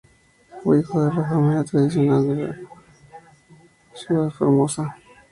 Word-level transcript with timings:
Fue 0.63 0.79
hijo 0.79 0.99
de 0.99 1.09
una 1.09 1.29
familia 1.29 1.63
tradicional 1.63 2.27
de 2.27 2.47
la 2.47 2.55
ciudad 3.93 4.23
de 4.25 4.31
Formosa. 4.31 4.97